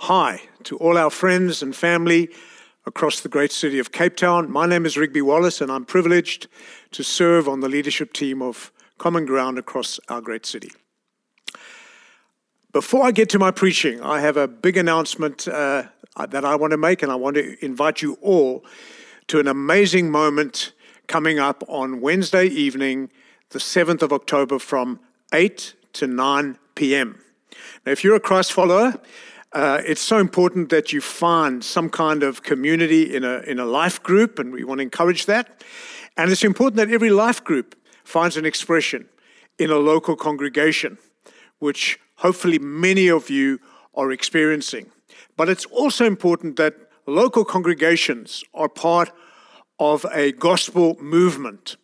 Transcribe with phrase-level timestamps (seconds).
[0.00, 2.28] Hi to all our friends and family
[2.84, 4.52] across the great city of Cape Town.
[4.52, 6.48] My name is Rigby Wallace, and I'm privileged
[6.92, 10.70] to serve on the leadership team of Common Ground across our great city.
[12.72, 15.84] Before I get to my preaching, I have a big announcement uh,
[16.28, 18.66] that I want to make, and I want to invite you all
[19.28, 20.72] to an amazing moment
[21.06, 23.10] coming up on Wednesday evening,
[23.48, 25.00] the 7th of October, from
[25.32, 27.18] 8 to 9 p.m.
[27.86, 29.00] Now, if you're a Christ follower,
[29.56, 33.64] uh, it's so important that you find some kind of community in a, in a
[33.64, 35.64] life group, and we want to encourage that.
[36.18, 37.74] And it's important that every life group
[38.04, 39.08] finds an expression
[39.58, 40.98] in a local congregation,
[41.58, 43.58] which hopefully many of you
[43.94, 44.92] are experiencing.
[45.38, 46.74] But it's also important that
[47.06, 49.10] local congregations are part
[49.78, 51.76] of a gospel movement.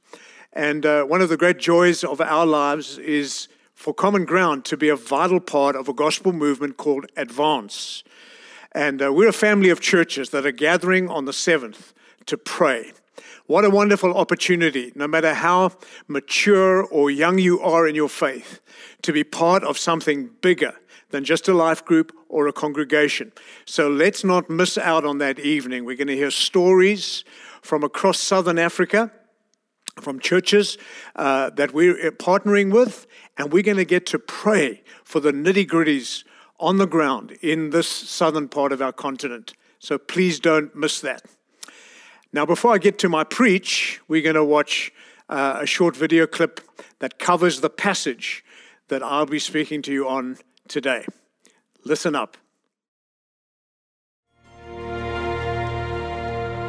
[0.52, 3.48] And uh, one of the great joys of our lives is
[3.82, 8.04] for Common Ground to be a vital part of a gospel movement called Advance.
[8.70, 11.92] And uh, we're a family of churches that are gathering on the 7th
[12.26, 12.92] to pray.
[13.46, 15.72] What a wonderful opportunity, no matter how
[16.06, 18.60] mature or young you are in your faith,
[19.02, 20.76] to be part of something bigger
[21.10, 23.32] than just a life group or a congregation.
[23.64, 25.84] So let's not miss out on that evening.
[25.84, 27.24] We're going to hear stories
[27.62, 29.10] from across southern Africa
[30.00, 30.78] from churches
[31.16, 35.32] uh, that we're uh, partnering with, and we're going to get to pray for the
[35.32, 36.24] nitty gritties
[36.58, 39.54] on the ground in this southern part of our continent.
[39.78, 41.22] So please don't miss that.
[42.32, 44.92] Now, before I get to my preach, we're going to watch
[45.28, 46.60] uh, a short video clip
[47.00, 48.44] that covers the passage
[48.88, 51.04] that I'll be speaking to you on today.
[51.84, 52.36] Listen up.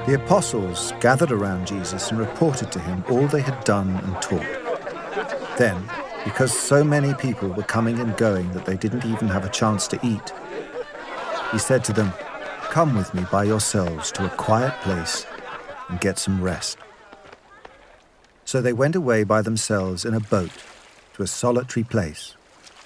[0.05, 5.57] The apostles gathered around Jesus and reported to him all they had done and taught.
[5.57, 5.81] Then,
[6.25, 9.87] because so many people were coming and going that they didn't even have a chance
[9.87, 10.33] to eat,
[11.53, 12.11] he said to them,
[12.63, 15.25] Come with me by yourselves to a quiet place
[15.87, 16.77] and get some rest.
[18.43, 20.51] So they went away by themselves in a boat
[21.13, 22.35] to a solitary place.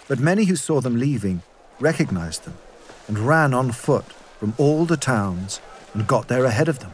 [0.07, 1.41] But many who saw them leaving
[1.79, 2.57] recognized them
[3.07, 4.05] and ran on foot
[4.39, 5.61] from all the towns
[5.95, 6.93] and got there ahead of them.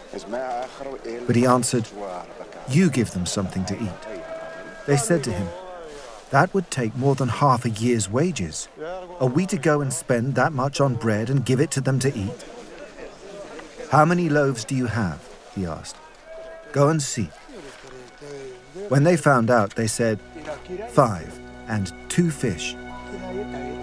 [1.27, 1.87] But he answered,
[2.69, 4.01] You give them something to eat.
[4.87, 5.47] They said to him,
[6.31, 8.67] That would take more than half a year's wages.
[9.19, 11.99] Are we to go and spend that much on bread and give it to them
[11.99, 12.45] to eat?
[13.91, 15.19] How many loaves do you have?
[15.55, 15.97] he asked.
[16.71, 17.29] Go and see.
[18.89, 20.19] When they found out, they said,
[20.89, 22.75] Five and two fish.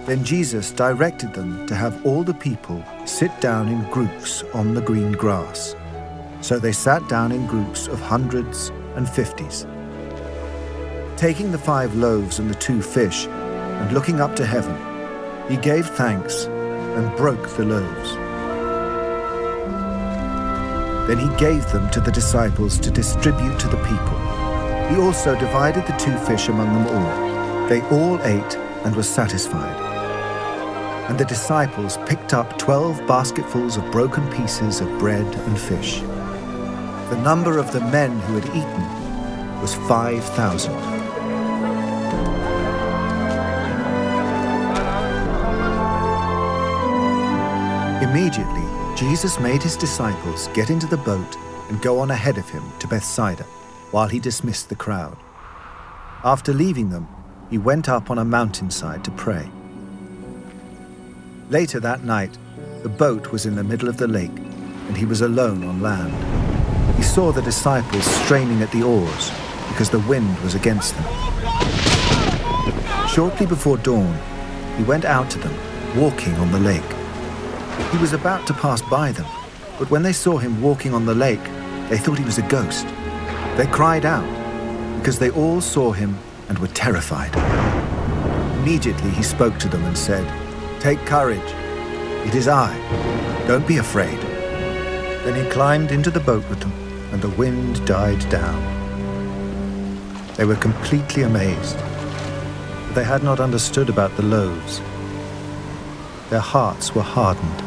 [0.05, 4.81] Then Jesus directed them to have all the people sit down in groups on the
[4.81, 5.75] green grass.
[6.49, 9.67] So they sat down in groups of hundreds and fifties.
[11.15, 14.75] Taking the five loaves and the two fish, and looking up to heaven,
[15.47, 18.15] he gave thanks and broke the loaves.
[21.07, 24.17] Then he gave them to the disciples to distribute to the people.
[24.89, 27.69] He also divided the two fish among them all.
[27.69, 28.55] They all ate
[28.85, 29.85] and were satisfied
[31.09, 36.03] and the disciples picked up twelve basketfuls of broken pieces of bread and fish.
[37.09, 40.71] The number of the men who had eaten was 5,000.
[48.03, 48.63] Immediately,
[48.95, 51.35] Jesus made his disciples get into the boat
[51.69, 53.43] and go on ahead of him to Bethsaida,
[53.91, 55.17] while he dismissed the crowd.
[56.23, 57.07] After leaving them,
[57.49, 59.49] he went up on a mountainside to pray.
[61.49, 62.37] Later that night,
[62.83, 64.37] the boat was in the middle of the lake,
[64.87, 66.48] and he was alone on land.
[66.99, 69.31] He saw the disciples straining at the oars
[69.69, 71.05] because the wind was against them.
[73.07, 74.19] Shortly before dawn,
[74.75, 75.55] he went out to them,
[75.95, 76.83] walking on the lake.
[77.93, 79.25] He was about to pass by them,
[79.77, 81.41] but when they saw him walking on the lake,
[81.87, 82.85] they thought he was a ghost.
[83.55, 84.27] They cried out
[84.97, 86.17] because they all saw him
[86.49, 87.33] and were terrified.
[88.59, 90.27] Immediately he spoke to them and said,
[90.81, 91.53] Take courage.
[92.27, 92.75] It is I.
[93.47, 94.19] Don't be afraid.
[95.23, 96.73] Then he climbed into the boat with them,
[97.11, 98.61] and the wind died down.
[100.35, 101.77] They were completely amazed.
[102.93, 104.81] They had not understood about the loaves.
[106.29, 107.61] their hearts were hardened.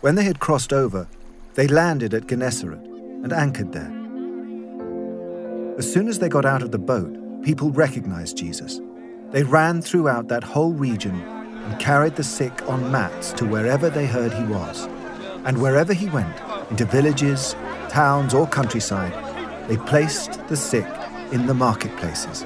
[0.00, 1.06] When they had crossed over,
[1.54, 2.78] they landed at Gennesaret
[3.22, 3.92] and anchored there.
[5.78, 8.80] As soon as they got out of the boat, people recognized Jesus.
[9.30, 11.20] They ran throughout that whole region
[11.64, 14.86] and carried the sick on mats to wherever they heard he was.
[15.44, 16.36] And wherever he went,
[16.70, 17.54] into villages,
[17.88, 19.12] towns, or countryside,
[19.68, 20.86] they placed the sick
[21.32, 22.44] in the marketplaces.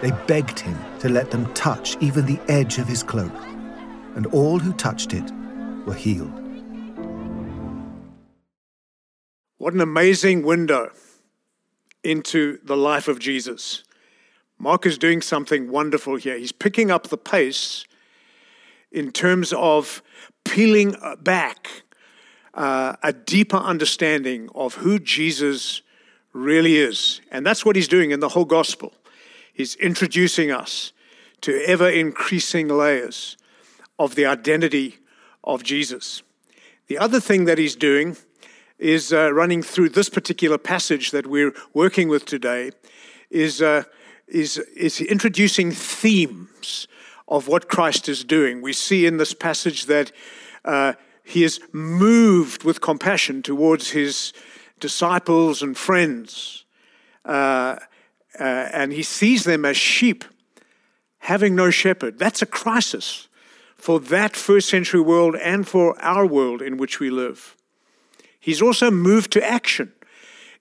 [0.00, 3.32] They begged him to let them touch even the edge of his cloak,
[4.14, 5.32] and all who touched it
[5.86, 6.32] were healed.
[9.58, 10.92] What an amazing window
[12.04, 13.82] into the life of Jesus.
[14.58, 16.38] Mark is doing something wonderful here.
[16.38, 17.84] He's picking up the pace
[18.90, 20.02] in terms of
[20.44, 21.68] peeling back
[22.54, 25.82] uh, a deeper understanding of who Jesus
[26.32, 27.20] really is.
[27.30, 28.92] And that's what he's doing in the whole gospel.
[29.52, 30.92] He's introducing us
[31.42, 33.36] to ever increasing layers
[33.98, 34.98] of the identity
[35.44, 36.22] of Jesus.
[36.86, 38.16] The other thing that he's doing
[38.78, 42.70] is uh, running through this particular passage that we're working with today
[43.30, 43.82] is, uh,
[44.26, 46.86] is, is introducing themes
[47.28, 48.62] of what Christ is doing.
[48.62, 50.10] We see in this passage that
[50.64, 54.32] uh, he is moved with compassion towards his
[54.80, 56.64] disciples and friends,
[57.24, 57.76] uh,
[58.40, 60.24] uh, and he sees them as sheep
[61.18, 62.18] having no shepherd.
[62.18, 63.28] That's a crisis
[63.76, 67.56] for that first century world and for our world in which we live.
[68.40, 69.92] He's also moved to action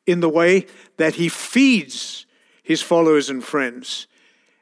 [0.05, 0.65] in the way
[0.97, 2.25] that he feeds
[2.63, 4.07] his followers and friends.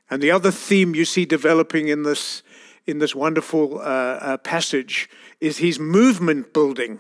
[0.10, 2.44] And the other theme you see developing in this,
[2.86, 5.10] in this wonderful uh, uh, passage
[5.42, 7.00] is his movement building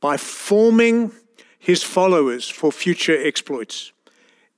[0.00, 1.12] by forming
[1.58, 3.92] his followers for future exploits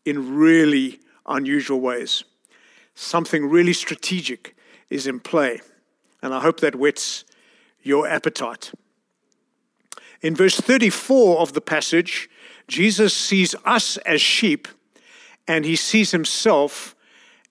[0.05, 2.25] in really unusual ways.
[2.95, 4.57] Something really strategic
[4.91, 5.61] is in play.
[6.23, 7.25] And I hope that whets
[7.83, 8.73] your appetite.
[10.21, 12.29] In verse 34 of the passage,
[12.69, 14.69] Jesus sees us as sheep
[15.49, 16.95] and he sees himself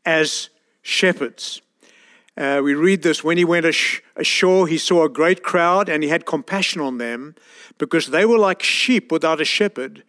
[0.06, 0.50] as
[0.82, 1.62] shepherds.
[2.38, 3.66] Uh, we read this when he went
[4.16, 7.36] ashore, he saw a great crowd and he had compassion on them
[7.78, 10.04] because they were like sheep without a shepherd,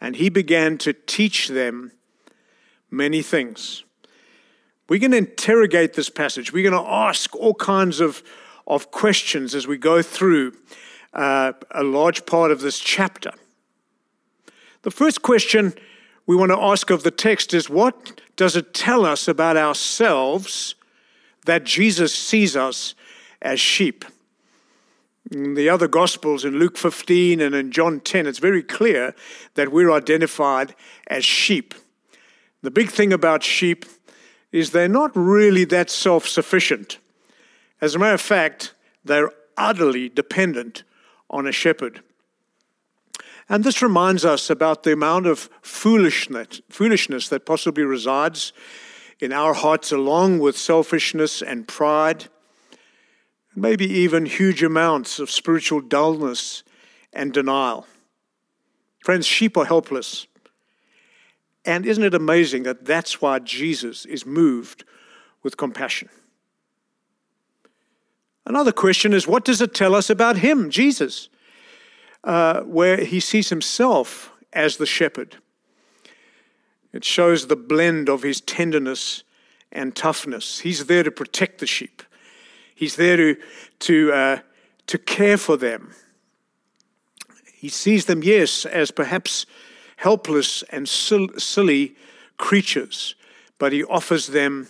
[0.00, 1.92] and he began to teach them
[2.90, 3.84] many things.
[4.88, 6.52] We're going to interrogate this passage.
[6.52, 8.22] We're going to ask all kinds of,
[8.66, 10.54] of questions as we go through
[11.12, 13.32] uh, a large part of this chapter.
[14.82, 15.74] The first question
[16.26, 20.76] we want to ask of the text is what does it tell us about ourselves
[21.44, 22.94] that Jesus sees us
[23.42, 24.04] as sheep?
[25.32, 29.12] In the other Gospels, in Luke 15 and in John 10, it's very clear
[29.54, 30.76] that we're identified
[31.08, 31.74] as sheep.
[32.62, 33.84] The big thing about sheep
[34.52, 36.98] is they're not really that self sufficient.
[37.80, 38.72] As a matter of fact,
[39.04, 40.84] they're utterly dependent
[41.28, 42.02] on a shepherd.
[43.48, 48.52] And this reminds us about the amount of foolishness, foolishness that possibly resides
[49.20, 52.26] in our hearts, along with selfishness and pride,
[53.56, 56.62] maybe even huge amounts of spiritual dullness
[57.12, 57.86] and denial.
[59.02, 60.26] Friends, sheep are helpless.
[61.64, 64.84] And isn't it amazing that that's why Jesus is moved
[65.42, 66.08] with compassion?
[68.46, 71.28] Another question is what does it tell us about him, Jesus,
[72.28, 75.36] uh, where he sees himself as the shepherd?
[76.92, 79.24] It shows the blend of his tenderness
[79.72, 80.60] and toughness.
[80.60, 82.02] He's there to protect the sheep,
[82.74, 83.36] he's there to,
[83.80, 84.38] to, uh,
[84.86, 85.94] to care for them.
[87.52, 89.44] He sees them, yes, as perhaps
[89.96, 91.96] helpless and silly
[92.36, 93.16] creatures,
[93.58, 94.68] but he offers them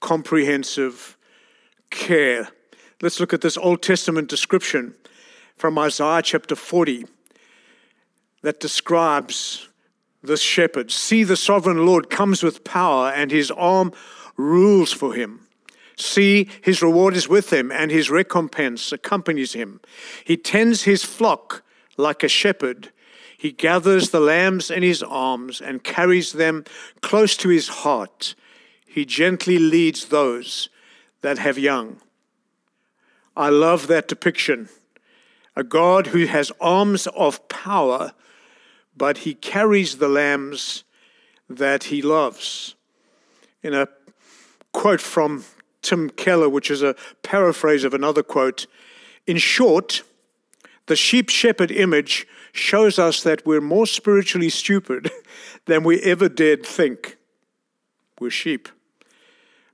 [0.00, 1.16] comprehensive
[1.90, 2.48] care
[3.00, 4.94] Let's look at this Old Testament description
[5.58, 7.04] from Isaiah chapter 40
[8.42, 9.68] that describes
[10.22, 10.90] this shepherd.
[10.90, 13.92] See, the sovereign Lord comes with power, and his arm
[14.36, 15.40] rules for him.
[15.96, 19.80] See, his reward is with him, and his recompense accompanies him.
[20.24, 21.64] He tends his flock
[21.96, 22.92] like a shepherd.
[23.36, 26.64] He gathers the lambs in his arms and carries them
[27.02, 28.36] close to his heart.
[28.86, 30.68] He gently leads those
[31.20, 32.00] that have young.
[33.36, 34.68] I love that depiction.
[35.58, 38.12] A God who has arms of power,
[38.96, 40.84] but he carries the lambs
[41.50, 42.76] that he loves.
[43.64, 43.88] In a
[44.72, 45.44] quote from
[45.82, 48.68] Tim Keller, which is a paraphrase of another quote,
[49.26, 50.04] in short,
[50.86, 55.10] the sheep shepherd image shows us that we're more spiritually stupid
[55.64, 57.16] than we ever dared think.
[58.20, 58.68] We're sheep.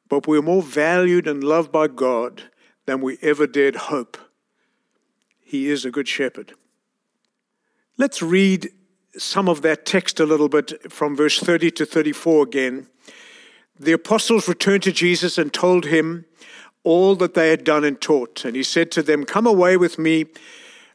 [0.09, 2.45] But we're more valued and loved by God
[2.87, 4.17] than we ever dared hope.
[5.45, 6.55] He is a good shepherd.
[7.97, 8.71] Let's read
[9.17, 12.89] some of that text a little bit from verse 30 to 34 again.
[13.79, 16.25] The apostles returned to Jesus and told him
[16.83, 18.45] all that they had done and taught.
[18.45, 20.27] And he said to them, Come away with me,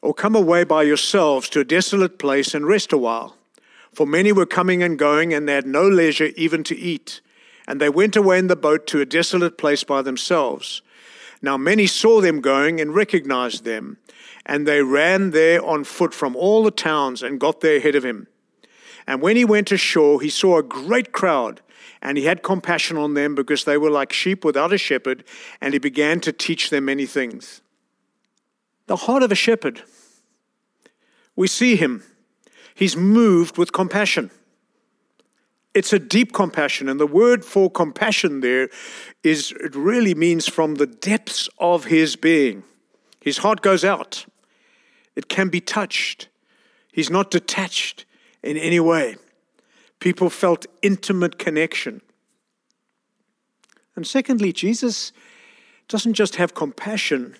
[0.01, 3.35] or come away by yourselves to a desolate place and rest a while.
[3.93, 7.21] For many were coming and going, and they had no leisure even to eat.
[7.67, 10.81] And they went away in the boat to a desolate place by themselves.
[11.41, 13.97] Now many saw them going and recognized them,
[14.49, 18.03] and they ran there on foot from all the towns and got there ahead of
[18.03, 18.25] him.
[19.05, 21.61] And when he went ashore, he saw a great crowd,
[22.01, 25.23] and he had compassion on them because they were like sheep without a shepherd,
[25.61, 27.61] and he began to teach them many things.
[28.87, 29.83] The heart of a shepherd.
[31.35, 32.03] We see him.
[32.73, 34.31] He's moved with compassion.
[35.75, 38.69] It's a deep compassion, and the word for compassion there
[39.21, 42.63] is it really means from the depths of his being.
[43.21, 44.25] His heart goes out.
[45.15, 46.29] It can be touched.
[46.91, 48.05] He's not detached
[48.43, 49.17] in any way.
[49.99, 52.01] People felt intimate connection.
[53.95, 55.11] And secondly, Jesus
[55.87, 57.35] doesn't just have compassion,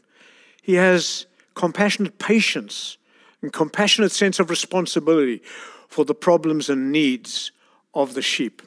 [0.61, 2.97] he has compassionate patience
[3.41, 5.41] and compassionate sense of responsibility
[5.87, 7.51] for the problems and needs
[7.93, 8.61] of the sheep.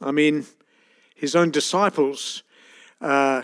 [0.00, 0.46] I mean,
[1.14, 2.42] his own disciples
[3.00, 3.42] uh,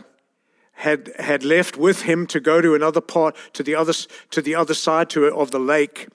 [0.77, 3.95] had had left with him to go to another part, to the other
[4.31, 6.09] to the other side to, of the lake,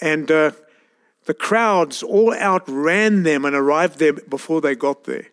[0.00, 0.52] and uh,
[1.24, 5.26] the crowds all outran them and arrived there before they got there.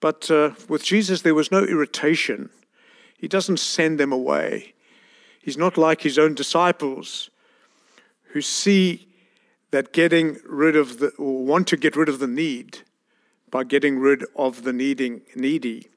[0.00, 2.50] But uh, with Jesus, there was no irritation.
[3.16, 4.74] He doesn't send them away.
[5.40, 7.30] He's not like his own disciples
[8.32, 9.06] who see
[9.70, 12.78] that getting rid of the, or want to get rid of the need
[13.50, 15.88] by getting rid of the needing, needy.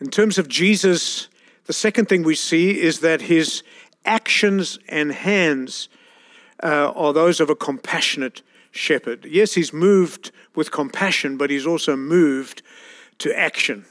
[0.00, 1.28] In terms of Jesus,
[1.64, 3.62] the second thing we see is that his
[4.04, 5.88] actions and hands
[6.62, 9.24] uh, are those of a compassionate shepherd.
[9.24, 12.62] Yes, he's moved with compassion, but he's also moved
[13.18, 13.86] to action.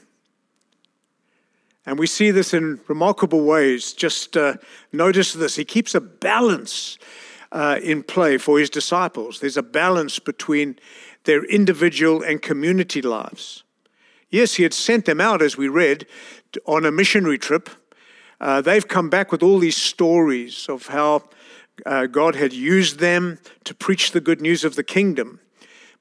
[1.86, 3.94] And we see this in remarkable ways.
[3.94, 4.56] Just uh,
[4.92, 5.56] notice this.
[5.56, 6.98] He keeps a balance
[7.52, 9.40] uh, in play for his disciples.
[9.40, 10.80] There's a balance between
[11.26, 13.64] their individual and community lives.
[14.30, 16.08] Yes, he had sent them out, as we read,
[16.66, 17.70] on a missionary trip.
[18.40, 21.24] Uh, they've come back with all these stories of how
[21.86, 25.40] uh, God had used them to preach the good news of the kingdom.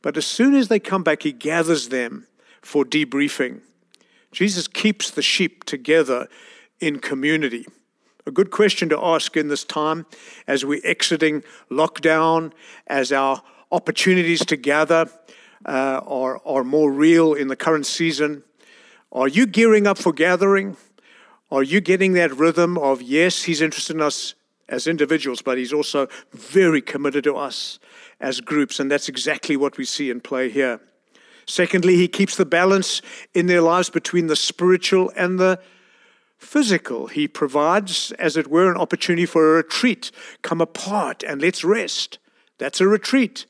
[0.03, 2.27] But as soon as they come back, he gathers them
[2.63, 3.61] for debriefing.
[4.33, 6.29] Jesus keeps the sheep together
[6.81, 7.67] in community.
[8.27, 10.07] A good question to ask in this time
[10.47, 12.53] as we're exiting lockdown,
[12.87, 15.09] as our opportunities to gather
[15.65, 18.43] uh, are, are more real in the current season.
[19.13, 20.77] Are you gearing up for gathering?
[21.51, 24.35] Are you getting that rhythm of, yes, he's interested in us
[24.69, 27.79] as individuals, but he's also very committed to us
[28.21, 30.81] as groups, and that's exactly what we see in play here.
[31.47, 33.03] Secondly, he keeps the balance
[33.35, 35.61] in their lives between the spiritual and the
[36.39, 37.07] physical.
[37.07, 40.11] He provides, as it were, an opportunity for a retreat.
[40.43, 42.19] Come apart and let's rest.
[42.59, 43.47] That's a retreat.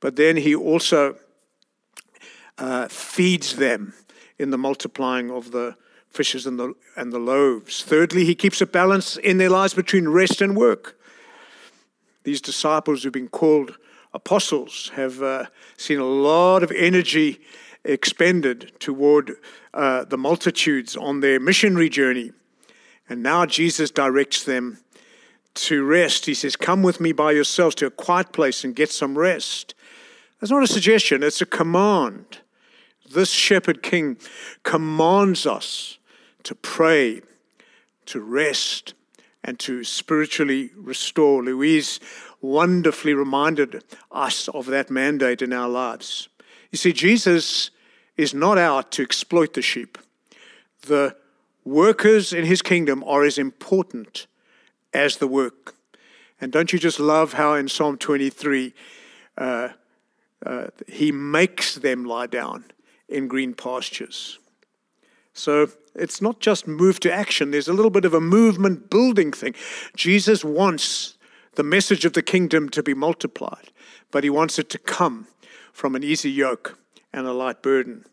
[0.00, 1.16] But then he also
[2.58, 3.94] uh, feeds them
[4.38, 5.76] in the multiplying of the
[6.08, 7.82] fishes and the, and the loaves.
[7.82, 10.98] Thirdly, he keeps a balance in their lives between rest and work.
[12.24, 13.76] These disciples who've been called
[14.14, 17.40] apostles have uh, seen a lot of energy
[17.84, 19.36] expended toward
[19.74, 22.32] uh, the multitudes on their missionary journey.
[23.08, 24.78] And now Jesus directs them
[25.54, 26.26] to rest.
[26.26, 29.74] He says, Come with me by yourselves to a quiet place and get some rest.
[30.42, 32.38] That's not a suggestion, it's a command.
[33.08, 34.16] This shepherd king
[34.64, 35.98] commands us
[36.42, 37.20] to pray,
[38.06, 38.94] to rest,
[39.44, 41.44] and to spiritually restore.
[41.44, 42.00] Louise
[42.40, 46.28] wonderfully reminded us of that mandate in our lives.
[46.72, 47.70] You see, Jesus
[48.16, 49.96] is not out to exploit the sheep.
[50.88, 51.14] The
[51.64, 54.26] workers in his kingdom are as important
[54.92, 55.76] as the work.
[56.40, 58.74] And don't you just love how in Psalm 23
[59.38, 59.68] uh,
[60.44, 62.64] uh, he makes them lie down
[63.08, 64.38] in green pastures?
[65.34, 69.32] So it's not just move to action, there's a little bit of a movement building
[69.32, 69.54] thing.
[69.96, 71.16] Jesus wants
[71.54, 73.70] the message of the kingdom to be multiplied,
[74.10, 75.26] but he wants it to come
[75.72, 76.78] from an easy yoke
[77.12, 78.04] and a light burden.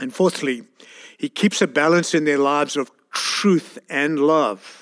[0.00, 0.64] And fourthly,
[1.16, 4.81] he keeps a balance in their lives of truth and love.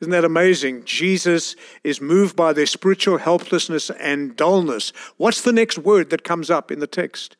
[0.00, 0.84] Isn't that amazing?
[0.84, 4.92] Jesus is moved by their spiritual helplessness and dullness.
[5.18, 7.36] What's the next word that comes up in the text?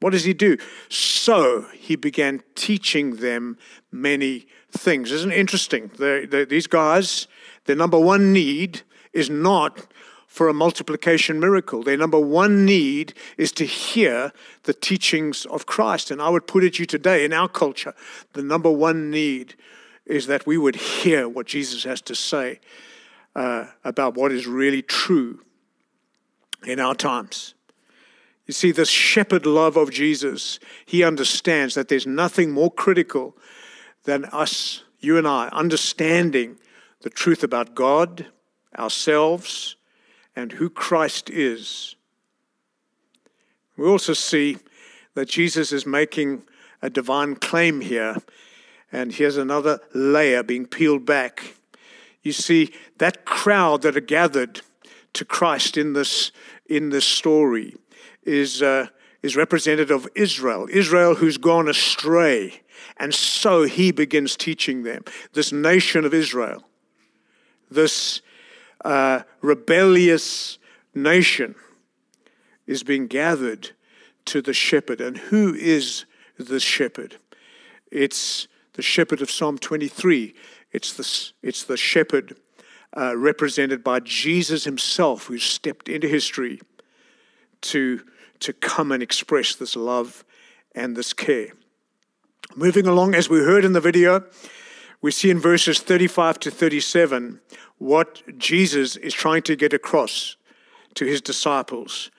[0.00, 0.58] What does he do?
[0.88, 3.58] So he began teaching them
[3.92, 5.12] many things.
[5.12, 5.90] Isn't it interesting?
[5.98, 7.28] They're, they're, these guys,
[7.66, 8.82] their number one need
[9.12, 9.86] is not
[10.26, 11.82] for a multiplication miracle.
[11.82, 14.32] Their number one need is to hear
[14.64, 16.10] the teachings of Christ.
[16.10, 17.94] And I would put it to you today in our culture,
[18.34, 19.54] the number one need
[20.08, 22.60] is that we would hear what Jesus has to say
[23.36, 25.40] uh, about what is really true
[26.66, 27.54] in our times.
[28.46, 33.36] You see, this shepherd love of Jesus, he understands that there's nothing more critical
[34.04, 36.56] than us, you and I, understanding
[37.02, 38.26] the truth about God,
[38.76, 39.76] ourselves,
[40.34, 41.94] and who Christ is.
[43.76, 44.56] We also see
[45.14, 46.42] that Jesus is making
[46.80, 48.16] a divine claim here
[48.92, 51.54] and here's another layer being peeled back.
[52.22, 54.62] You see, that crowd that are gathered
[55.14, 56.32] to Christ in this,
[56.66, 57.76] in this story
[58.22, 58.86] is, uh,
[59.22, 62.62] is representative of Israel, Israel who's gone astray.
[62.96, 65.04] And so he begins teaching them.
[65.32, 66.64] This nation of Israel,
[67.70, 68.22] this
[68.84, 70.58] uh, rebellious
[70.94, 71.54] nation,
[72.66, 73.70] is being gathered
[74.26, 75.00] to the shepherd.
[75.00, 76.04] And who is
[76.38, 77.16] the shepherd?
[77.90, 80.32] It's the shepherd of Psalm 23.
[80.70, 82.36] It's the, it's the shepherd
[82.96, 86.60] uh, represented by Jesus himself who stepped into history
[87.62, 88.04] to,
[88.38, 90.24] to come and express this love
[90.76, 91.48] and this care.
[92.54, 94.24] Moving along, as we heard in the video,
[95.02, 97.40] we see in verses 35 to 37
[97.78, 100.36] what Jesus is trying to get across
[100.94, 102.12] to his disciples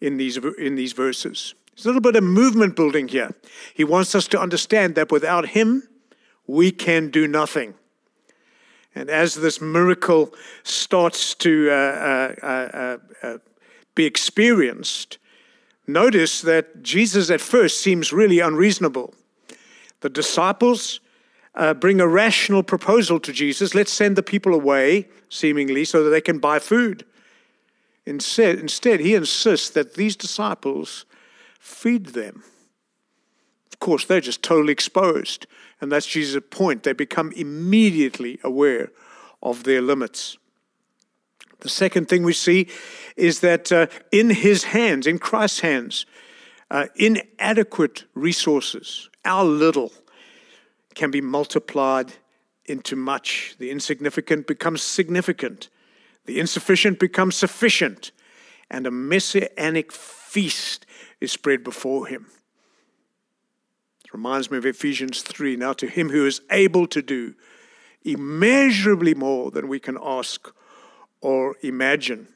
[0.00, 1.54] in these, in these verses.
[1.74, 3.34] There's a little bit of movement building here.
[3.74, 5.86] He wants us to understand that without him,
[6.46, 7.74] we can do nothing.
[8.94, 13.38] And as this miracle starts to uh, uh, uh, uh,
[13.94, 15.18] be experienced,
[15.86, 19.14] notice that Jesus at first seems really unreasonable.
[20.00, 21.00] The disciples
[21.54, 26.10] uh, bring a rational proposal to Jesus let's send the people away, seemingly, so that
[26.10, 27.04] they can buy food.
[28.06, 31.04] Instead, instead, he insists that these disciples
[31.58, 32.44] feed them.
[33.72, 35.46] Of course, they're just totally exposed
[35.80, 36.82] and that's Jesus' point.
[36.82, 38.90] They become immediately aware
[39.42, 40.38] of their limits.
[41.60, 42.68] The second thing we see
[43.16, 46.06] is that uh, in his hands, in Christ's hands,
[46.70, 49.92] uh, inadequate resources, our little,
[50.94, 52.12] can be multiplied
[52.64, 53.54] into much.
[53.58, 55.68] The insignificant becomes significant,
[56.24, 58.10] the insufficient becomes sufficient,
[58.70, 60.86] and a messianic feast
[61.20, 62.26] is spread before him.
[64.06, 65.56] It reminds me of Ephesians 3.
[65.56, 67.34] Now, to him who is able to do
[68.04, 70.48] immeasurably more than we can ask
[71.20, 72.28] or imagine.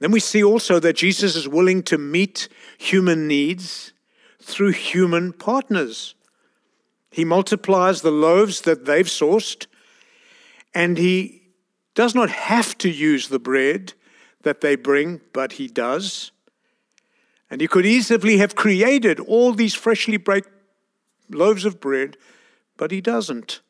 [0.00, 3.94] Then we see also that Jesus is willing to meet human needs
[4.42, 6.14] through human partners.
[7.10, 9.66] He multiplies the loaves that they've sourced,
[10.74, 11.44] and he
[11.94, 13.94] does not have to use the bread
[14.42, 16.30] that they bring, but he does.
[17.50, 20.48] And he could easily have created all these freshly baked
[21.30, 22.16] loaves of bread,
[22.76, 23.60] but he doesn't.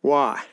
[0.00, 0.44] Why?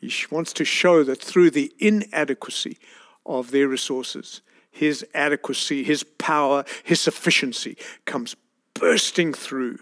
[0.00, 2.78] He wants to show that through the inadequacy
[3.24, 8.36] of their resources, his adequacy, his power, his sufficiency comes
[8.74, 9.78] bursting through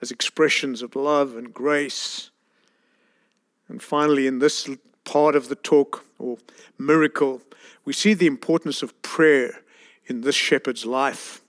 [0.00, 2.30] as expressions of love and grace.
[3.68, 4.68] And finally, in this
[5.04, 6.38] part of the talk or
[6.78, 7.42] miracle,
[7.84, 9.62] we see the importance of prayer
[10.06, 11.40] in this shepherd's life.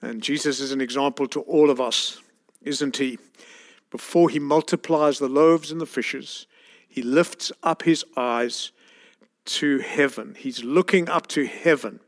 [0.00, 2.20] And Jesus is an example to all of us,
[2.62, 3.18] isn't he?
[3.90, 6.46] Before he multiplies the loaves and the fishes,
[6.88, 8.72] he lifts up his eyes
[9.46, 10.36] to heaven.
[10.38, 12.00] He's looking up to heaven.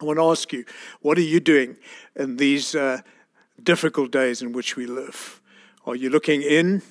[0.00, 0.64] I want to ask you,
[1.00, 1.76] what are you doing
[2.16, 3.02] in these uh,
[3.62, 5.40] difficult days in which we live?
[5.86, 6.82] Are you looking in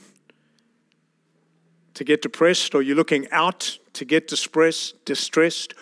[1.93, 2.73] to get depressed?
[2.75, 5.73] Are you looking out to get distressed, distressed?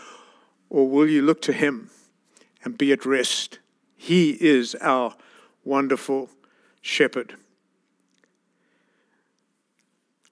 [0.70, 1.90] Or will you look to Him
[2.64, 3.60] and be at rest?
[3.96, 5.16] He is our
[5.64, 6.30] wonderful
[6.82, 7.36] shepherd.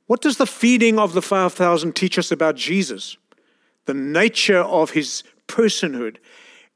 [0.07, 3.15] What does the feeding of the 5,000 teach us about Jesus?
[3.85, 6.17] The nature of his personhood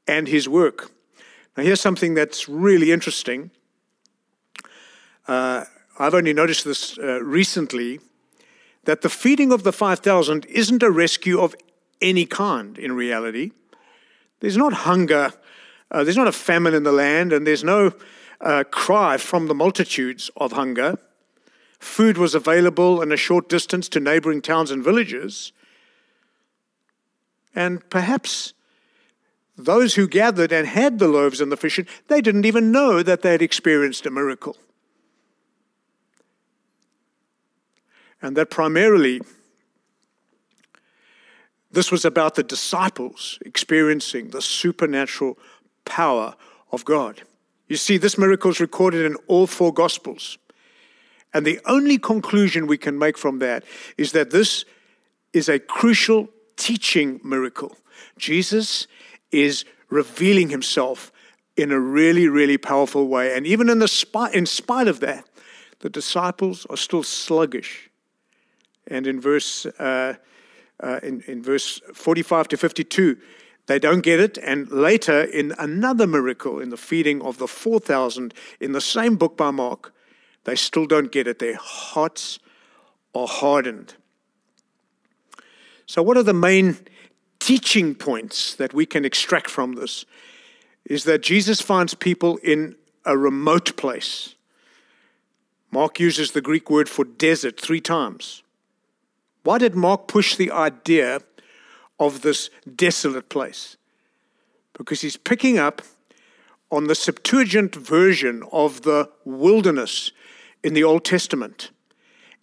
[0.06, 0.92] and his work.
[1.56, 3.50] Now, here's something that's really interesting.
[5.26, 5.64] Uh,
[5.98, 7.98] I've only noticed this uh, recently
[8.84, 11.54] that the feeding of the 5,000 isn't a rescue of
[12.00, 13.52] any kind in reality.
[14.40, 15.32] There's not hunger,
[15.90, 17.92] uh, there's not a famine in the land, and there's no
[18.40, 20.98] uh, cry from the multitudes of hunger.
[21.78, 25.52] Food was available in a short distance to neighboring towns and villages.
[27.54, 28.52] And perhaps
[29.56, 33.22] those who gathered and had the loaves and the fish, they didn't even know that
[33.22, 34.56] they had experienced a miracle.
[38.24, 39.20] And that primarily
[41.70, 45.38] this was about the disciples experiencing the supernatural
[45.84, 46.34] power
[46.72, 47.20] of God.
[47.68, 50.38] You see, this miracle is recorded in all four Gospels.
[51.34, 53.62] And the only conclusion we can make from that
[53.98, 54.64] is that this
[55.34, 57.76] is a crucial teaching miracle.
[58.16, 58.86] Jesus
[59.32, 61.12] is revealing himself
[61.58, 63.36] in a really, really powerful way.
[63.36, 65.28] And even in, the spite, in spite of that,
[65.80, 67.90] the disciples are still sluggish.
[68.86, 70.14] And in verse, uh,
[70.80, 73.16] uh, in, in verse 45 to 52,
[73.66, 74.38] they don't get it.
[74.38, 79.36] And later, in another miracle, in the feeding of the 4,000, in the same book
[79.36, 79.94] by Mark,
[80.44, 81.38] they still don't get it.
[81.38, 82.38] Their hearts
[83.14, 83.94] are hardened.
[85.86, 86.78] So, what are the main
[87.40, 90.04] teaching points that we can extract from this?
[90.84, 94.34] Is that Jesus finds people in a remote place.
[95.70, 98.43] Mark uses the Greek word for desert three times.
[99.44, 101.20] Why did Mark push the idea
[102.00, 103.76] of this desolate place?
[104.72, 105.82] Because he's picking up
[106.70, 110.10] on the Septuagint version of the wilderness
[110.64, 111.70] in the Old Testament.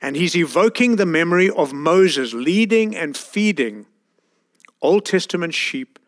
[0.01, 3.87] And he's evoking the memory of Moses leading and feeding
[4.81, 5.99] Old Testament sheep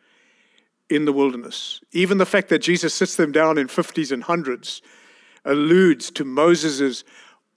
[0.89, 1.81] in the wilderness.
[1.91, 4.81] Even the fact that Jesus sits them down in 50s and 100s
[5.43, 7.03] alludes to Moses'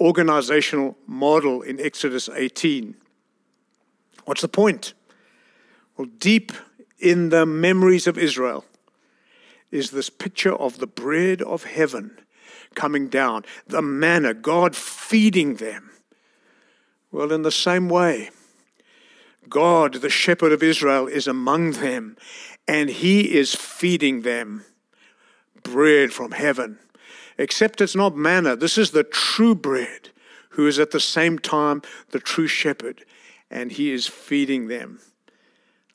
[0.01, 2.97] organizational model in Exodus 18.
[4.27, 4.93] What's the point?
[5.97, 6.53] Well, deep
[6.99, 8.65] in the memories of Israel
[9.71, 12.19] is this picture of the bread of heaven
[12.75, 15.91] coming down, the manna, God feeding them.
[17.11, 18.31] Well, in the same way,
[19.49, 22.17] God, the shepherd of Israel, is among them,
[22.67, 24.65] and he is feeding them
[25.63, 26.79] bread from heaven.
[27.39, 28.57] Except it's not manna.
[28.57, 30.11] This is the true bread,
[30.51, 33.05] who is at the same time the true shepherd,
[33.51, 35.01] and he is feeding them.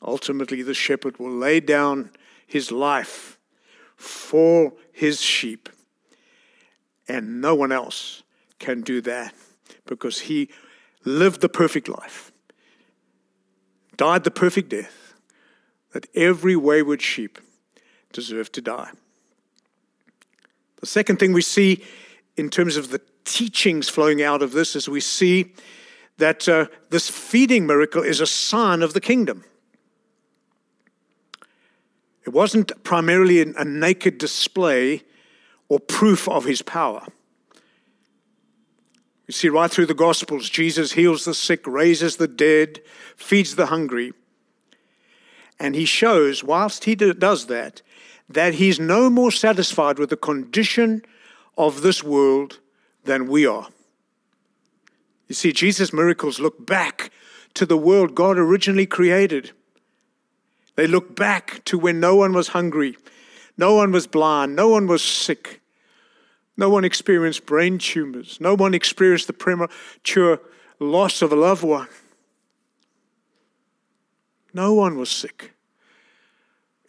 [0.01, 2.11] Ultimately, the shepherd will lay down
[2.47, 3.37] his life
[3.95, 5.69] for his sheep.
[7.07, 8.23] And no one else
[8.59, 9.33] can do that
[9.85, 10.49] because he
[11.03, 12.31] lived the perfect life,
[13.97, 15.13] died the perfect death,
[15.93, 17.39] that every wayward sheep
[18.13, 18.91] deserved to die.
[20.79, 21.83] The second thing we see
[22.37, 25.53] in terms of the teachings flowing out of this is we see
[26.21, 29.43] that uh, this feeding miracle is a sign of the kingdom.
[32.23, 35.01] It wasn't primarily a naked display
[35.67, 37.07] or proof of his power.
[39.27, 42.81] You see, right through the Gospels, Jesus heals the sick, raises the dead,
[43.15, 44.13] feeds the hungry.
[45.59, 47.81] And he shows, whilst he does that,
[48.29, 51.01] that he's no more satisfied with the condition
[51.57, 52.59] of this world
[53.05, 53.69] than we are.
[55.31, 57.09] You see, Jesus' miracles look back
[57.53, 59.51] to the world God originally created.
[60.75, 62.97] They look back to when no one was hungry,
[63.55, 65.61] no one was blind, no one was sick.
[66.57, 68.39] No one experienced brain tumors.
[68.41, 70.41] No one experienced the premature
[70.79, 71.87] loss of a loved one.
[74.53, 75.53] No one was sick.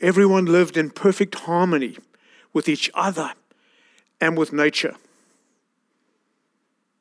[0.01, 1.97] Everyone lived in perfect harmony
[2.53, 3.35] with each other
[4.21, 4.97] and with nature.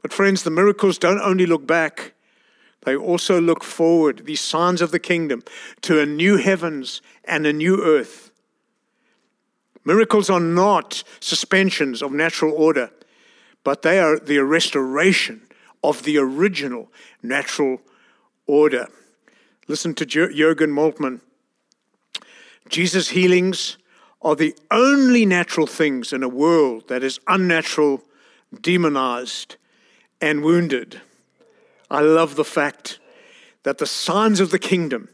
[0.02, 2.14] But, friends, the miracles don't only look back,
[2.84, 5.44] they also look forward, these signs of the kingdom,
[5.82, 8.32] to a new heavens and a new earth
[9.84, 12.92] Miracles are not suspensions of natural order,
[13.64, 15.42] but they are the restoration
[15.84, 16.92] of the original
[17.24, 17.82] natural
[18.46, 18.88] order.
[19.68, 21.22] Listen to Jurgen Moltmann.
[22.70, 23.78] Jesus' healings
[24.22, 28.04] are the only natural things in a world that is unnatural,
[28.62, 29.56] demonized,
[30.21, 31.01] and wounded.
[31.89, 32.99] I love the fact
[33.63, 35.10] that the signs of the kingdom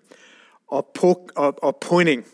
[0.69, 2.25] are, po- are, are pointing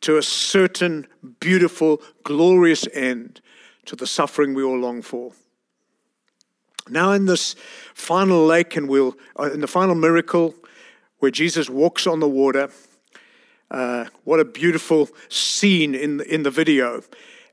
[0.00, 1.06] to a certain
[1.40, 3.40] beautiful, glorious end
[3.84, 5.32] to the suffering we all long for.
[6.88, 7.54] Now, in this
[7.94, 10.54] final lake, and we'll, uh, in the final miracle
[11.18, 12.70] where Jesus walks on the water,
[13.70, 17.02] uh, what a beautiful scene in in the video.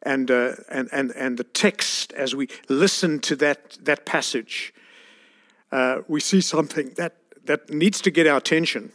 [0.03, 4.73] And, uh, and, and, and the text, as we listen to that, that passage,
[5.71, 8.91] uh, we see something that, that needs to get our attention.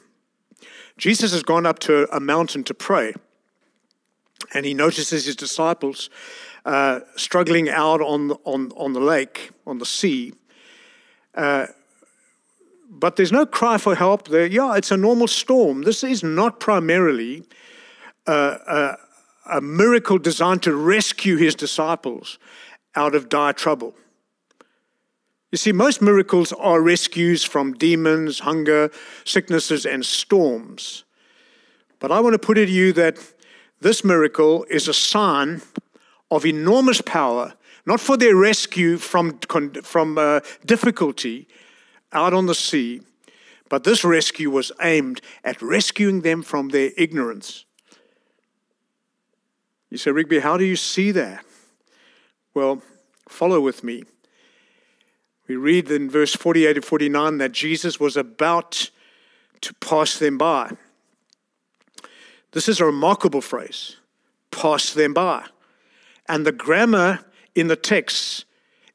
[0.97, 3.15] Jesus has gone up to a mountain to pray
[4.55, 6.11] and he notices his disciples
[6.65, 10.33] uh, struggling out on the, on, on the lake, on the sea.
[11.35, 11.67] Uh,
[12.89, 14.47] but there's no cry for help there.
[14.47, 15.83] Yeah, it's a normal storm.
[15.83, 17.45] This is not primarily
[18.27, 18.97] a,
[19.51, 22.39] a miracle designed to rescue his disciples
[22.95, 23.95] out of dire trouble.
[25.51, 28.91] You see, most miracles are rescues from demons, hunger,
[29.25, 31.05] sicknesses, and storms.
[31.99, 33.19] But I want to put it to you that
[33.81, 35.61] this miracle is a sign
[36.31, 37.53] of enormous power,
[37.85, 39.39] not for their rescue from,
[39.83, 41.49] from uh, difficulty
[42.13, 43.03] out on the sea,
[43.69, 47.67] but this rescue was aimed at rescuing them from their ignorance.
[49.93, 51.45] You say, Rigby, how do you see that?
[52.55, 52.81] Well,
[53.29, 54.05] follow with me.
[55.47, 58.91] We read in verse 48 to 49 that Jesus was about
[59.61, 60.71] to pass them by.
[62.53, 63.97] This is a remarkable phrase
[64.51, 65.45] pass them by.
[66.27, 68.47] And the grammar in the text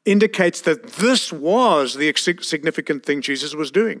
[0.04, 4.00] indicates that this was the significant thing Jesus was doing.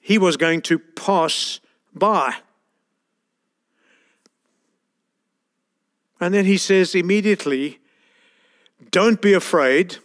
[0.00, 1.60] He was going to pass
[1.92, 2.36] by.
[6.22, 7.80] And then he says immediately,
[8.92, 9.96] Don't be afraid,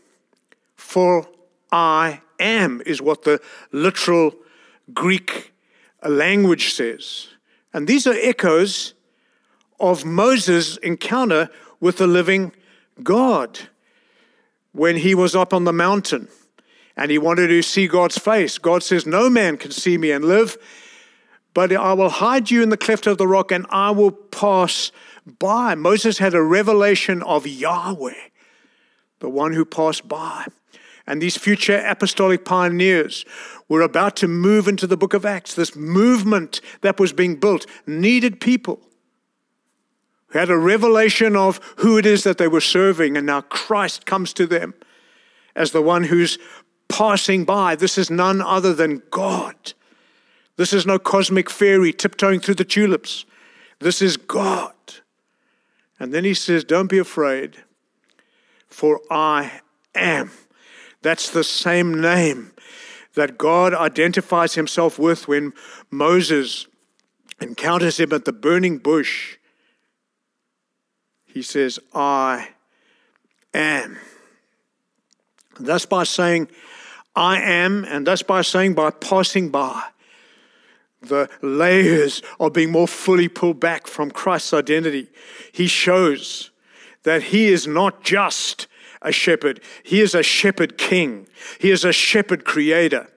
[0.75, 1.27] for
[1.71, 3.39] I am, is what the
[3.71, 4.33] literal
[4.95, 5.53] Greek
[6.03, 7.27] language says.
[7.71, 8.95] And these are echoes
[9.79, 12.51] of Moses' encounter with the living
[13.03, 13.59] God
[14.71, 16.29] when he was up on the mountain
[16.95, 18.57] and he wanted to see God's face.
[18.57, 20.57] God says, No man can see me and live,
[21.57, 24.91] but I will hide you in the cleft of the rock and I will pass
[25.39, 25.73] by.
[25.73, 28.13] Moses had a revelation of Yahweh,
[29.21, 30.45] the one who passed by.
[31.07, 33.25] And these future apostolic pioneers
[33.67, 35.55] were about to move into the book of Acts.
[35.55, 38.79] This movement that was being built needed people
[40.27, 43.17] who had a revelation of who it is that they were serving.
[43.17, 44.75] And now Christ comes to them
[45.55, 46.37] as the one who's
[46.87, 47.75] passing by.
[47.75, 49.73] This is none other than God.
[50.57, 53.25] This is no cosmic fairy tiptoeing through the tulips.
[53.79, 54.73] This is God.
[55.99, 57.57] And then he says, Don't be afraid,
[58.67, 59.61] for I
[59.95, 60.31] am.
[61.01, 62.51] That's the same name
[63.13, 65.53] that God identifies himself with when
[65.89, 66.67] Moses
[67.39, 69.37] encounters him at the burning bush.
[71.25, 72.49] He says, I
[73.53, 73.97] am.
[75.59, 76.47] Thus, by saying,
[77.15, 79.83] I am, and thus by saying, by passing by,
[81.01, 85.07] the layers are being more fully pulled back from Christ's identity.
[85.51, 86.51] He shows
[87.03, 88.67] that he is not just
[89.01, 91.27] a shepherd, he is a shepherd king,
[91.59, 93.07] he is a shepherd creator,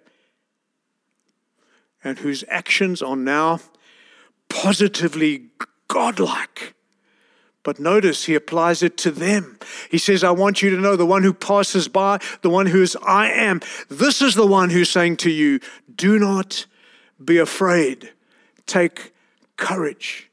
[2.05, 3.61] and whose actions are now
[4.49, 5.47] positively
[5.89, 6.75] godlike.
[7.63, 9.59] But notice he applies it to them.
[9.91, 12.83] He says, I want you to know the one who passes by, the one who
[12.83, 13.61] is I am.
[13.89, 15.61] This is the one who's saying to you,
[15.95, 16.67] Do not
[17.25, 18.11] be afraid.
[18.67, 19.13] Take
[19.57, 20.31] courage.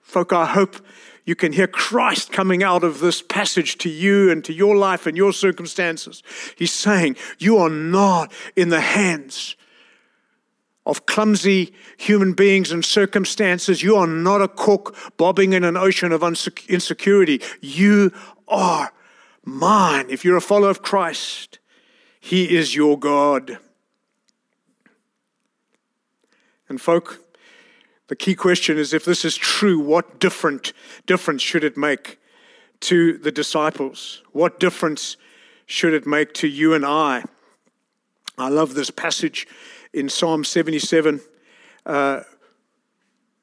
[0.00, 0.76] Folk, I hope
[1.24, 5.06] you can hear Christ coming out of this passage to you and to your life
[5.06, 6.22] and your circumstances.
[6.56, 9.56] He's saying, You are not in the hands
[10.86, 13.82] of clumsy human beings and circumstances.
[13.82, 17.42] You are not a cook bobbing in an ocean of insecurity.
[17.60, 18.12] You
[18.46, 18.92] are
[19.44, 20.06] mine.
[20.08, 21.58] If you're a follower of Christ,
[22.20, 23.58] He is your God.
[26.68, 27.20] And, folk,
[28.08, 30.72] the key question is if this is true, what different
[31.06, 32.18] difference should it make
[32.80, 34.22] to the disciples?
[34.32, 35.16] What difference
[35.66, 37.24] should it make to you and I?
[38.38, 39.46] I love this passage
[39.92, 41.20] in Psalm 77.
[41.84, 42.20] Uh,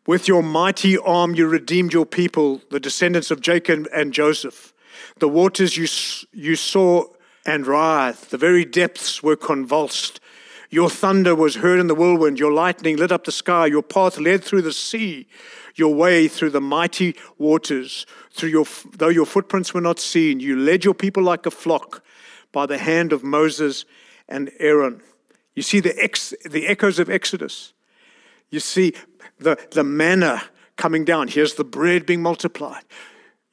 [0.06, 4.74] with your mighty arm, you redeemed your people, the descendants of Jacob and Joseph.
[5.20, 5.88] The waters you,
[6.32, 7.06] you saw
[7.46, 10.20] and writhed, the very depths were convulsed.
[10.74, 14.18] Your thunder was heard in the whirlwind, your lightning lit up the sky, your path
[14.18, 15.28] led through the sea,
[15.76, 18.08] your way through the mighty waters.
[18.32, 22.04] Through your, though your footprints were not seen, you led your people like a flock
[22.52, 23.86] by the hand of Moses
[24.28, 25.04] and Aaron.
[25.54, 27.74] You see the, ex, the echoes of Exodus.
[28.50, 28.96] You see
[29.38, 30.42] the, the manna
[30.76, 31.28] coming down.
[31.28, 32.84] Here's the bread being multiplied.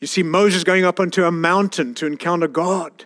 [0.01, 3.05] You see Moses going up onto a mountain to encounter God.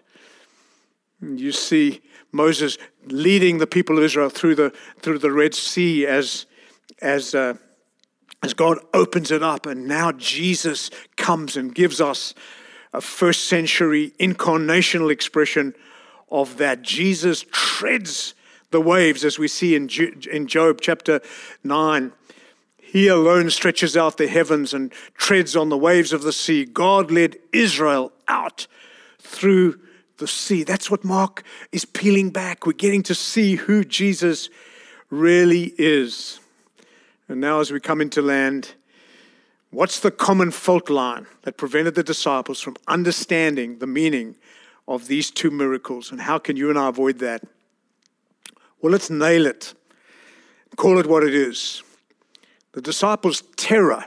[1.20, 2.00] You see
[2.34, 6.46] Moses leading the people of Israel through the, through the Red Sea as,
[7.00, 7.54] as, uh,
[8.42, 9.66] as God opens it up.
[9.66, 12.34] And now Jesus comes and gives us
[12.92, 15.74] a first century incarnational expression
[16.30, 16.82] of that.
[16.82, 18.34] Jesus treads
[18.70, 19.88] the waves, as we see in,
[20.30, 21.20] in Job chapter
[21.62, 22.12] 9.
[22.78, 26.64] He alone stretches out the heavens and treads on the waves of the sea.
[26.64, 28.66] God led Israel out
[29.20, 29.78] through
[30.18, 30.62] the sea.
[30.62, 32.66] That's what Mark is peeling back.
[32.66, 34.48] We're getting to see who Jesus
[35.10, 36.40] really is.
[37.28, 38.74] And now, as we come into land,
[39.70, 44.36] what's the common fault line that prevented the disciples from understanding the meaning
[44.86, 46.10] of these two miracles?
[46.10, 47.42] And how can you and I avoid that?
[48.80, 49.72] Well, let's nail it,
[50.76, 51.82] call it what it is.
[52.72, 54.04] The disciples' terror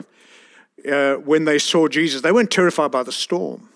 [0.88, 3.68] uh, when they saw Jesus, they weren't terrified by the storm.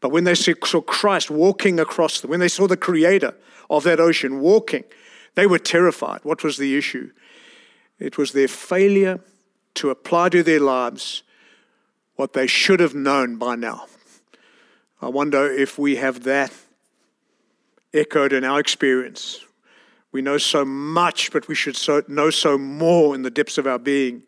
[0.00, 3.34] But when they saw Christ walking across them, when they saw the creator
[3.68, 4.84] of that ocean walking,
[5.34, 6.20] they were terrified.
[6.22, 7.10] What was the issue?
[7.98, 9.20] It was their failure
[9.74, 11.22] to apply to their lives
[12.14, 13.86] what they should have known by now.
[15.00, 16.52] I wonder if we have that
[17.94, 19.44] echoed in our experience.
[20.10, 23.66] We know so much, but we should so, know so more in the depths of
[23.66, 24.22] our being.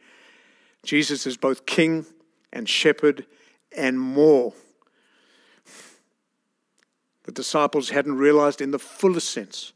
[0.84, 2.06] Jesus is both King
[2.52, 3.26] and Shepherd
[3.76, 4.52] and more.
[7.30, 9.72] The disciples hadn't realized in the fullest sense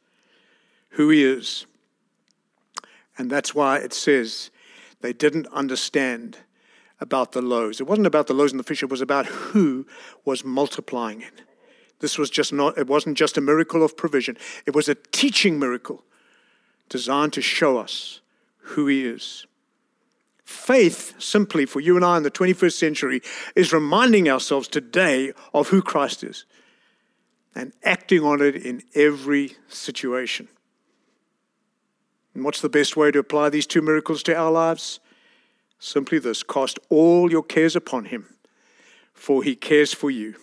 [0.89, 1.67] who he is.
[3.17, 4.51] And that's why it says
[5.03, 6.39] they didn't understand
[6.99, 7.81] about the loaves.
[7.81, 9.87] It wasn't about the loaves and the fish, it was about who
[10.25, 11.43] was multiplying it.
[12.01, 14.37] This was just not, it wasn't just a miracle of provision,
[14.67, 16.03] it was a teaching miracle
[16.89, 18.21] designed to show us
[18.59, 19.47] who he is.
[20.45, 23.23] Faith, simply for you and I in the 21st century,
[23.55, 26.47] is reminding ourselves today of who Christ is
[27.55, 30.49] and acting on it in every situation.
[32.35, 34.99] And what's the best way to apply these two miracles to our lives?
[35.79, 38.35] Simply this cast all your cares upon him,
[39.13, 40.35] for he cares for you.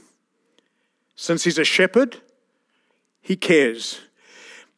[1.15, 2.21] Since he's a shepherd,
[3.21, 3.99] he cares.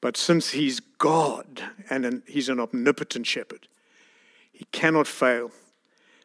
[0.01, 3.67] But since he's God and an, he's an omnipotent shepherd,
[4.51, 5.51] he cannot fail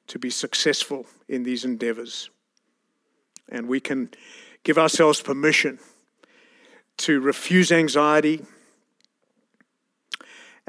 [0.09, 2.31] to be successful in these endeavors.
[3.49, 4.11] And we can
[4.65, 5.79] give ourselves permission
[6.99, 8.45] to refuse anxiety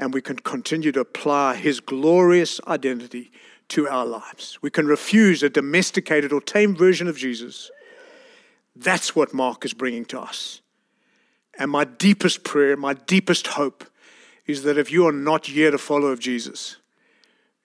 [0.00, 3.30] and we can continue to apply his glorious identity
[3.68, 4.58] to our lives.
[4.62, 7.70] We can refuse a domesticated or tame version of Jesus.
[8.74, 10.62] That's what Mark is bringing to us.
[11.58, 13.84] And my deepest prayer, my deepest hope
[14.46, 16.78] is that if you are not yet a follower of Jesus,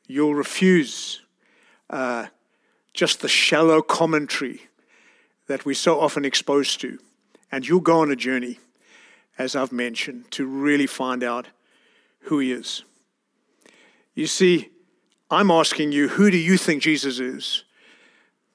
[0.05, 1.21] you'll refuse
[1.89, 2.27] uh,
[2.93, 4.61] just the shallow commentary
[5.47, 6.99] that we're so often exposed to.
[7.55, 8.59] And you'll go on a journey,
[9.37, 11.47] as I've mentioned, to really find out
[12.23, 12.83] who he is.
[14.13, 14.71] You see,
[15.31, 17.63] I'm asking you, who do you think Jesus is?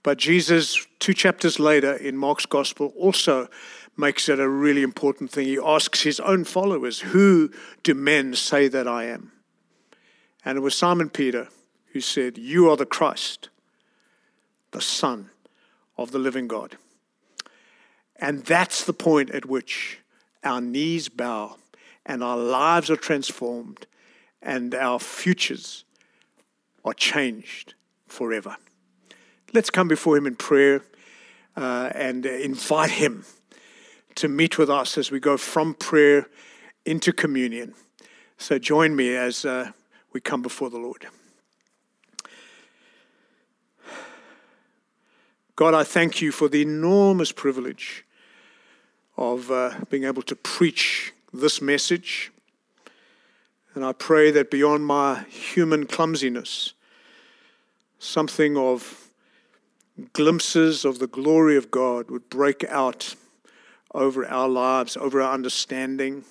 [0.02, 3.48] But Jesus, two chapters later in Mark's gospel, also
[3.96, 5.46] makes it a really important thing.
[5.46, 7.50] He asks his own followers, Who
[7.82, 9.32] do men say that I am?
[10.44, 11.48] And it was Simon Peter
[11.94, 13.48] who said, You are the Christ,
[14.72, 15.30] the Son
[15.96, 16.76] of the living God.
[18.20, 19.98] And that's the point at which
[20.44, 21.56] our knees bow
[22.04, 23.86] and our lives are transformed
[24.42, 25.84] and our futures
[26.84, 27.74] are changed
[28.06, 28.56] forever.
[29.54, 30.82] Let's come before Him in prayer
[31.56, 33.24] uh, and invite Him
[34.16, 36.26] to meet with us as we go from prayer
[36.84, 37.74] into communion.
[38.36, 39.72] So join me as uh,
[40.12, 41.06] we come before the Lord.
[45.56, 48.04] God, I thank you for the enormous privilege
[49.20, 52.32] of uh, being able to preach this message.
[53.74, 56.72] And I pray that beyond my human clumsiness,
[57.98, 59.08] something of
[60.14, 63.14] glimpses of the glory of God would break out
[63.92, 66.24] over our lives, over our understanding.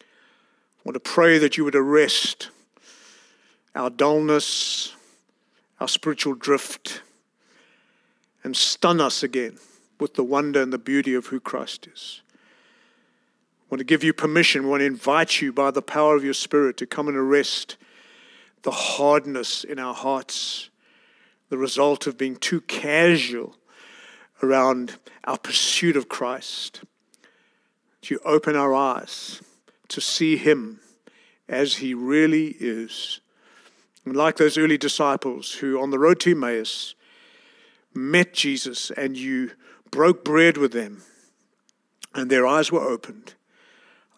[0.00, 2.48] I want to pray that you would arrest
[3.74, 4.94] our dullness,
[5.80, 7.02] our spiritual drift,
[8.42, 9.58] and stun us again
[10.02, 12.20] with the wonder and the beauty of who Christ is
[13.72, 14.64] I want to give you permission.
[14.64, 17.78] We want to invite you by the power of your Spirit to come and arrest
[18.64, 20.68] the hardness in our hearts,
[21.48, 23.56] the result of being too casual
[24.42, 26.82] around our pursuit of Christ.
[28.02, 29.40] To open our eyes
[29.88, 30.80] to see Him
[31.48, 33.20] as He really is.
[34.04, 36.94] And like those early disciples who, on the road to Emmaus,
[37.94, 39.52] met Jesus and you
[39.92, 41.02] broke bread with them
[42.14, 43.34] and their eyes were opened.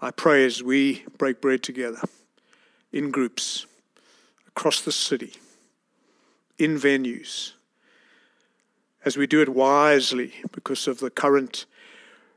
[0.00, 2.00] I pray as we break bread together
[2.92, 3.66] in groups
[4.48, 5.34] across the city,
[6.58, 7.52] in venues,
[9.04, 11.66] as we do it wisely because of the current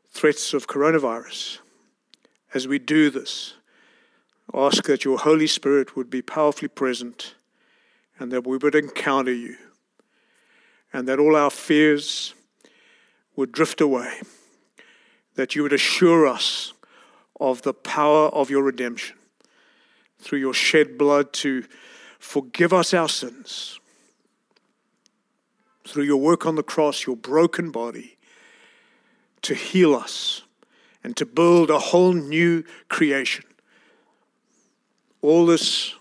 [0.10, 1.60] threats of coronavirus,
[2.54, 3.54] as we do this,
[4.54, 7.36] ask that your Holy Spirit would be powerfully present
[8.20, 9.56] and that we would encounter you,
[10.92, 12.34] and that all our fears
[13.38, 14.20] would drift away,
[15.36, 16.74] that you would assure us
[17.40, 19.16] of the power of your redemption
[20.20, 21.64] through your shed blood to
[22.20, 23.80] forgive us our sins,
[25.88, 28.18] through your work on the cross, your broken body,
[29.44, 30.42] to heal us
[31.04, 33.46] and to build a whole new creation.
[35.22, 35.94] All this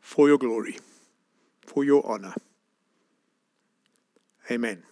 [0.00, 0.78] for your glory,
[1.62, 2.34] for your honor.
[4.50, 4.82] Amen.